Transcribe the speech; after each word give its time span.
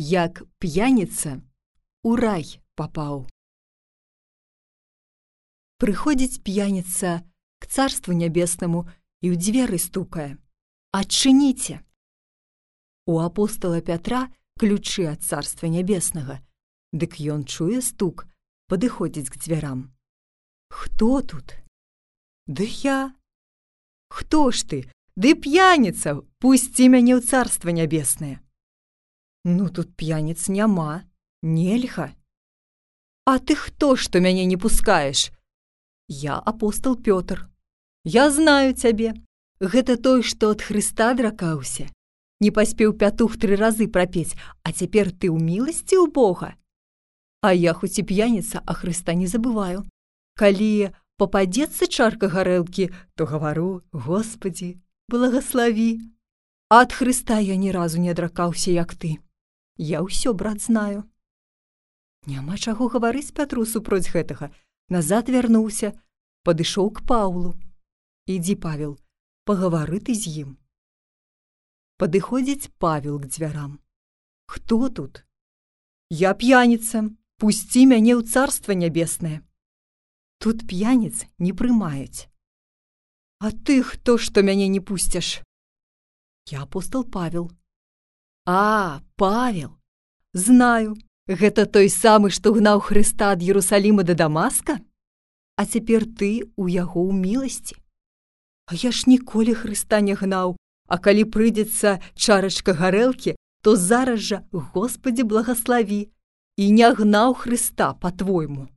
як 0.00 0.40
п'яніца 0.56 1.44
у 2.02 2.16
рай 2.16 2.56
папаў. 2.72 3.28
Прыходзіць 5.76 6.40
п'яніца 6.40 7.20
к 7.60 7.68
царству 7.68 8.16
нябеснаму 8.16 8.88
і 9.20 9.26
ў 9.28 9.36
дзверы 9.36 9.76
стукае. 9.76 10.40
Адчыніце. 10.96 11.84
У 13.04 13.20
апостала 13.20 13.84
Пятра 13.84 14.32
ключы 14.56 15.04
ад 15.04 15.20
царства 15.20 15.68
нябеснага. 15.68 16.40
Дык 16.96 17.20
ён 17.20 17.44
чуе 17.44 17.84
стук, 17.84 18.24
падыходзіць 18.72 19.28
к 19.28 19.36
дзвярам. 19.36 19.92
Хто 20.72 21.20
тут? 21.20 21.60
Ды 22.48 22.64
я. 22.64 23.12
Хто 24.08 24.48
ж 24.50 24.64
ты? 24.64 24.78
Ды 25.12 25.36
п'яніца, 25.36 26.24
пусці 26.40 26.88
мяне 26.88 27.20
ў 27.20 27.20
царства 27.20 27.68
нябеснае. 27.68 28.40
Ну 29.44 29.68
тут 29.68 29.96
п'яніц 29.96 30.48
няма, 30.48 31.04
нельга. 31.42 32.12
А 33.24 33.38
ты 33.38 33.54
хто, 33.54 33.96
што 33.96 34.20
мяне 34.20 34.44
не 34.44 34.56
пускаеш? 34.56 35.30
Я 36.08 36.36
апостол 36.36 36.96
Пётр. 36.96 37.48
Я 38.04 38.30
знаю 38.30 38.74
цябе. 38.74 39.14
Гэта 39.60 39.96
той, 39.96 40.22
што 40.22 40.50
ад 40.50 40.60
Хрыста 40.60 41.14
дракаўся. 41.14 41.88
Не 42.40 42.50
паспеў 42.50 42.92
пятух 42.96 43.36
тры 43.36 43.56
разы 43.56 43.88
прапець, 43.88 44.36
а 44.64 44.72
цяпер 44.72 45.12
ты 45.12 45.28
ў 45.28 45.36
міласці 45.36 46.00
ў 46.00 46.08
Бога. 46.08 46.56
А 47.40 47.52
я 47.52 47.72
хоць 47.72 48.00
і 48.00 48.04
п'яніца, 48.04 48.60
а 48.64 48.72
Хрыста 48.74 49.14
не 49.14 49.28
забываю. 49.28 49.84
Калі 50.36 50.92
пападзецца 51.16 51.88
чарка 51.88 52.28
гарэлкі, 52.28 52.88
то 53.14 53.24
гавару: 53.24 53.84
Господі, 53.92 54.80
благослові. 55.08 56.00
А 56.68 56.84
ад 56.84 56.92
Хрыста 56.92 57.40
я 57.40 57.56
ні 57.56 57.72
разу 57.72 58.00
не 58.00 58.12
адракаўся, 58.12 58.72
як 58.72 58.96
ты. 58.96 59.20
Я 59.80 60.04
ўсё 60.04 60.36
брат 60.36 60.60
знаю. 60.60 61.08
Няма 62.28 62.60
чаго 62.60 62.92
гаварыць 62.92 63.32
Пятру 63.32 63.64
супроць 63.64 64.12
гэтага. 64.12 64.52
Назад 64.92 65.32
вярнуўся, 65.32 65.96
падышоў 66.44 66.90
к 66.92 67.00
Паўлу. 67.08 67.56
Ідзі 68.28 68.60
павел, 68.60 68.98
пагавары 69.48 70.00
ты 70.04 70.12
з 70.12 70.28
ім. 70.44 70.50
Падыходзіць 71.96 72.68
павел 72.76 73.16
к 73.24 73.32
дзвярам. 73.32 73.80
Хто 74.44 74.90
тут? 74.92 75.24
Я 76.10 76.34
п'яніца, 76.36 77.08
пусці 77.40 77.86
мяне 77.88 78.20
ў 78.20 78.28
царства 78.28 78.76
нябеснае. 78.76 79.40
Тут 80.44 80.68
п'яніц 80.68 81.24
не 81.38 81.56
прымаюць. 81.56 82.28
А 83.40 83.48
ты 83.48 83.80
хто, 83.80 84.18
што 84.20 84.44
мяне 84.44 84.68
не 84.68 84.84
пусцяш? 84.84 85.40
Я 86.52 86.68
апостол 86.68 87.08
Павел. 87.08 87.48
А, 88.46 89.02
Павел, 89.16 89.76
знаю, 90.32 90.96
гэта 91.28 91.66
той 91.66 91.88
самы, 91.88 92.30
што 92.30 92.52
гнаў 92.56 92.80
Хрыста 92.80 93.32
ад 93.36 93.42
Ерусаліма 93.42 94.02
да 94.02 94.14
Дамаска? 94.14 94.80
А 95.56 95.66
цяпер 95.66 96.08
ты 96.08 96.48
у 96.56 96.66
яго 96.66 97.04
ў 97.04 97.12
міласці. 97.12 97.76
А 98.66 98.74
я 98.74 98.90
ж 98.90 99.04
ніколі 99.06 99.54
Хрыста 99.54 100.00
не 100.00 100.16
гнаў, 100.16 100.56
а 100.88 100.96
калі 100.98 101.28
прыйдзецца 101.28 102.00
чарачка 102.16 102.72
гарэлкі, 102.72 103.36
то 103.62 103.76
зараз 103.76 104.20
жа 104.20 104.38
Господі 104.52 105.22
благослові 105.22 106.08
і 106.56 106.64
не 106.72 106.88
гнаў 106.88 107.36
Хрыста 107.36 107.92
па-твойму. 108.00 108.72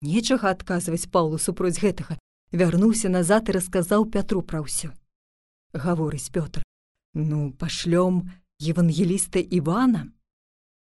Нечага 0.00 0.54
адказваць 0.54 1.10
Паўлу 1.10 1.42
супроць 1.42 1.82
гэтага, 1.82 2.14
вярнуўся 2.54 3.10
назад 3.10 3.50
і 3.50 3.58
расказаў 3.58 4.06
Пятру 4.06 4.46
пра 4.46 4.62
ўсё. 4.62 4.94
Гаворыць 5.74 6.30
Пётр: 6.30 6.62
«Ну, 7.14 7.50
пашлём 7.58 8.30
евангеліста 8.60 9.38
Івана. 9.38 10.10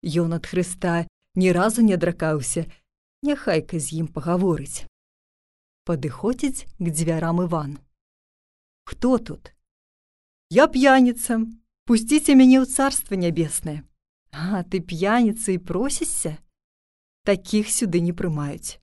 Ён 0.03 0.33
ад 0.37 0.45
Хрыста 0.45 1.07
ні 1.35 1.51
разу 1.51 1.81
не 1.81 1.95
адракаўся, 1.97 2.69
няхайка 3.23 3.79
з 3.79 4.03
ім 4.03 4.07
пагаворыць. 4.07 4.85
Падыходзіць 5.87 6.69
к 6.77 6.87
дзвярам 6.91 7.41
Іван. 7.41 7.79
Хто 8.85 9.17
тут? 9.17 9.53
Я 10.49 10.67
п'яніца, 10.67 11.41
пусціце 11.89 12.35
мяне 12.35 12.61
ў 12.61 12.69
царства 12.69 13.15
нябеснае. 13.15 13.81
А 14.29 14.61
ты 14.63 14.79
п'яніца 14.79 15.51
і 15.51 15.57
просішся? 15.57 16.37
Такіх 17.25 17.71
сюды 17.73 18.03
не 18.05 18.13
прымаюць. 18.13 18.77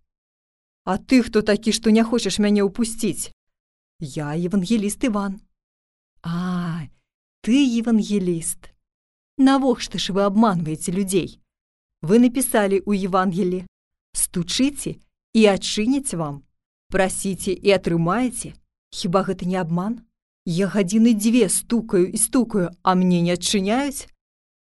А 0.85 0.99
ты 0.99 1.23
хто 1.23 1.43
такі, 1.43 1.71
што 1.71 1.95
не 1.95 2.03
хочаш 2.03 2.41
мяне 2.43 2.67
ўпусціць? 2.67 3.31
Я 4.01 4.35
евангеліст 4.35 5.05
Іван. 5.05 5.39
А, 6.25 6.89
ты 7.45 7.55
евангеліст. 7.79 8.73
Навошта 9.41 9.97
ж 9.99 10.13
вы 10.13 10.25
обманваеце 10.29 10.93
людзей? 10.93 11.41
Вы 12.05 12.21
напісалі 12.21 12.77
ў 12.85 13.09
Евангелі: 13.09 13.65
Стучыце 14.13 15.01
і 15.33 15.41
адчыняць 15.49 16.13
вам, 16.13 16.45
прасіце 16.93 17.57
і 17.57 17.73
атрымаеце. 17.73 18.53
Хіба 18.93 19.25
гэта 19.25 19.49
не 19.49 19.57
абман? 19.57 20.05
Я 20.45 20.69
гадзіны 20.69 21.17
дзве 21.17 21.49
стукаю 21.49 22.13
і 22.13 22.21
стукаю, 22.21 22.69
а 22.85 22.93
мне 22.93 23.25
не 23.25 23.33
адчыняюць. 23.33 24.13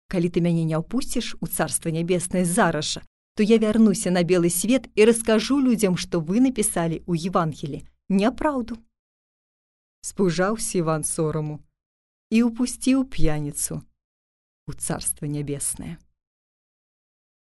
Калі 0.06 0.30
ты 0.30 0.38
мяне 0.38 0.62
не 0.62 0.78
ўпусціш 0.78 1.34
у 1.42 1.50
царства 1.50 1.90
нябеснае 1.90 2.46
зараша, 2.46 3.02
то 3.34 3.42
я 3.42 3.58
вярнуся 3.58 4.14
на 4.14 4.22
белы 4.22 4.46
свет 4.46 4.86
і 4.94 5.10
раскажу 5.10 5.58
людзям, 5.58 5.98
што 5.98 6.22
вы 6.22 6.38
напісалі 6.38 7.02
ў 7.02 7.26
Евангелі 7.34 7.82
няпраўду. 8.06 8.78
Спужаўся 10.06 10.78
Іван 10.78 11.02
сораму 11.02 11.66
і 12.30 12.46
ўпусціў 12.46 13.10
п'яніцу 13.10 13.82
у 14.68 14.72
царства 14.72 15.26
нябеснае. 15.26 15.98